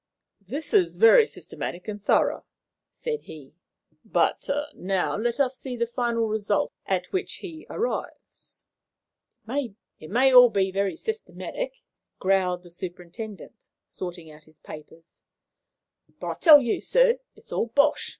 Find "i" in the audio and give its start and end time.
16.29-16.33